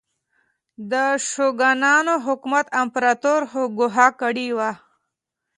د 0.91 0.93
شوګانانو 1.29 2.13
حکومت 2.25 2.65
امپراتور 2.81 3.41
ګوښه 3.77 4.07
کړی 4.21 4.47
و. 4.57 4.59